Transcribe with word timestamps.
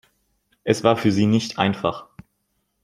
Es 0.63 0.83
war 0.83 0.97
für 0.97 1.11
sie 1.11 1.27
nicht 1.27 1.59
einfach. 1.59 2.07